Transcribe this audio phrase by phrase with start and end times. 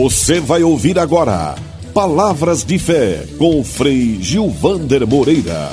[0.00, 1.56] Você vai ouvir agora
[1.92, 5.72] Palavras de Fé com Frei Gilvander Moreira.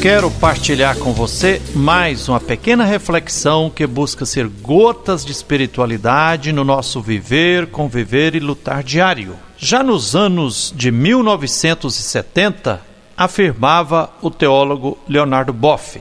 [0.00, 6.62] Quero partilhar com você mais uma pequena reflexão que busca ser gotas de espiritualidade no
[6.62, 9.34] nosso viver, conviver e lutar diário.
[9.58, 12.80] Já nos anos de 1970,
[13.16, 16.00] afirmava o teólogo Leonardo Boff,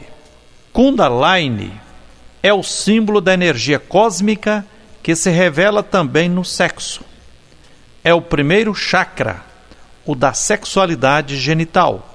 [0.71, 1.80] Kundalini
[2.43, 4.65] é o símbolo da energia cósmica
[5.03, 7.03] que se revela também no sexo.
[8.03, 9.43] É o primeiro chakra,
[10.05, 12.07] o da sexualidade genital.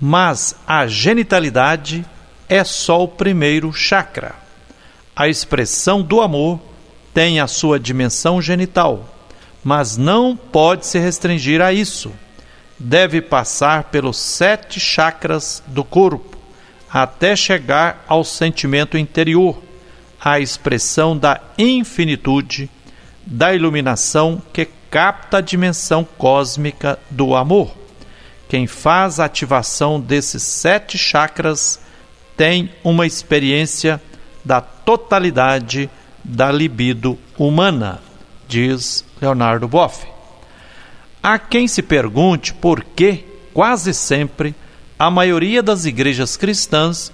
[0.00, 2.04] Mas a genitalidade
[2.48, 4.34] é só o primeiro chakra.
[5.14, 6.60] A expressão do amor
[7.12, 9.08] tem a sua dimensão genital,
[9.62, 12.12] mas não pode se restringir a isso.
[12.78, 16.31] Deve passar pelos sete chakras do corpo
[16.92, 19.62] até chegar ao sentimento interior,
[20.20, 22.68] à expressão da infinitude,
[23.24, 27.72] da iluminação que capta a dimensão cósmica do amor.
[28.46, 31.80] Quem faz a ativação desses sete chakras
[32.36, 34.00] tem uma experiência
[34.44, 35.88] da totalidade
[36.22, 38.00] da libido humana,
[38.46, 40.06] diz Leonardo Boff.
[41.22, 44.54] Há quem se pergunte por que, quase sempre,
[44.98, 47.12] a maioria das igrejas cristãs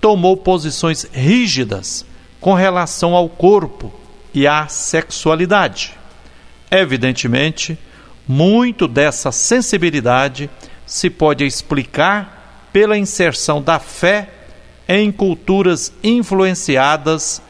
[0.00, 2.04] tomou posições rígidas
[2.40, 3.92] com relação ao corpo
[4.32, 5.94] e à sexualidade.
[6.70, 7.78] Evidentemente,
[8.26, 10.48] muito dessa sensibilidade
[10.86, 14.28] se pode explicar pela inserção da fé
[14.88, 17.42] em culturas influenciadas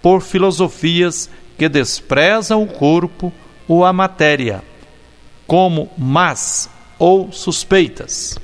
[0.00, 3.32] por filosofias que desprezam o corpo
[3.66, 4.62] ou a matéria,
[5.46, 8.38] como más ou suspeitas.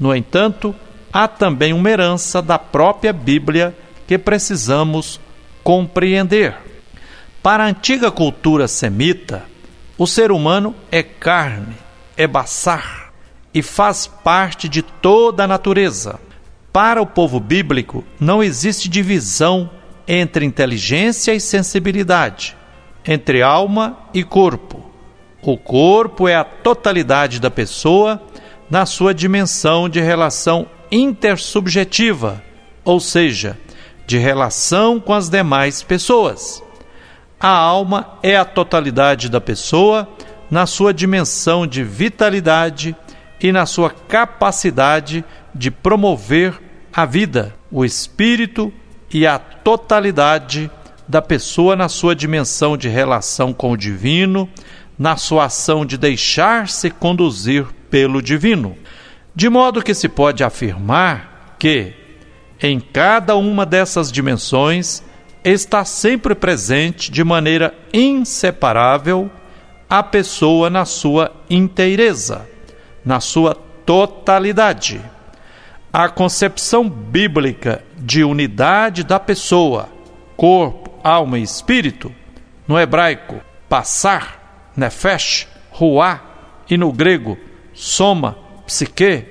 [0.00, 0.74] No entanto,
[1.12, 3.76] há também uma herança da própria Bíblia
[4.06, 5.20] que precisamos
[5.62, 6.56] compreender.
[7.42, 9.44] Para a antiga cultura semita,
[9.98, 11.76] o ser humano é carne,
[12.16, 13.12] é baçar
[13.52, 16.18] e faz parte de toda a natureza.
[16.72, 19.68] Para o povo bíblico, não existe divisão
[20.08, 22.56] entre inteligência e sensibilidade,
[23.04, 24.90] entre alma e corpo.
[25.42, 28.22] O corpo é a totalidade da pessoa
[28.70, 32.42] na sua dimensão de relação intersubjetiva,
[32.84, 33.58] ou seja,
[34.06, 36.62] de relação com as demais pessoas.
[37.38, 40.08] A alma é a totalidade da pessoa
[40.50, 42.94] na sua dimensão de vitalidade
[43.40, 46.60] e na sua capacidade de promover
[46.92, 48.72] a vida, o espírito
[49.12, 50.70] e a totalidade
[51.08, 54.48] da pessoa na sua dimensão de relação com o divino,
[54.98, 58.76] na sua ação de deixar-se conduzir pelo divino.
[59.34, 61.92] De modo que se pode afirmar que,
[62.62, 65.02] em cada uma dessas dimensões,
[65.44, 69.30] está sempre presente de maneira inseparável
[69.88, 72.46] a pessoa na sua inteireza,
[73.04, 75.00] na sua totalidade.
[75.92, 79.88] A concepção bíblica de unidade da pessoa,
[80.36, 82.12] corpo, alma e espírito,
[82.68, 86.20] no hebraico, passar, nefesh, ruá,
[86.68, 87.36] e no grego,
[87.80, 88.36] soma,
[88.66, 89.24] psique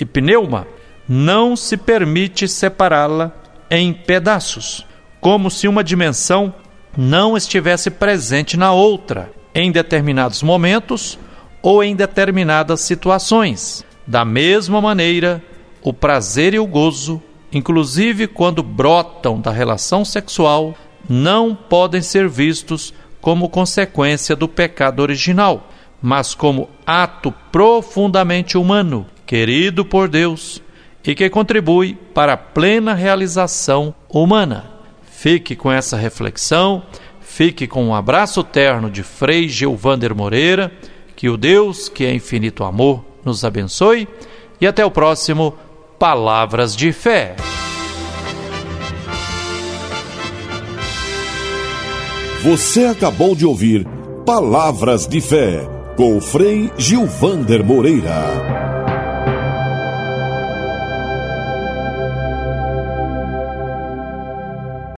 [0.00, 0.64] e pneuma,
[1.08, 3.32] não se permite separá-la
[3.68, 4.86] em pedaços,
[5.20, 6.54] como se uma dimensão
[6.96, 11.18] não estivesse presente na outra em determinados momentos
[11.60, 13.84] ou em determinadas situações.
[14.06, 15.42] Da mesma maneira,
[15.82, 17.20] o prazer e o gozo,
[17.52, 20.76] inclusive quando brotam da relação sexual,
[21.08, 29.84] não podem ser vistos como consequência do pecado original, mas como ato profundamente humano, querido
[29.84, 30.62] por Deus
[31.06, 34.70] e que contribui para a plena realização humana.
[35.08, 36.82] Fique com essa reflexão,
[37.20, 40.72] fique com um abraço terno de Frei Gilvander Moreira,
[41.14, 44.08] que o Deus, que é infinito amor, nos abençoe
[44.60, 45.54] e até o próximo
[45.98, 47.36] Palavras de Fé.
[52.42, 53.86] Você acabou de ouvir
[54.24, 58.75] Palavras de Fé com Frei Gilvander Moreira.